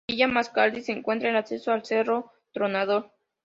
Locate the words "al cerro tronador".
1.71-3.11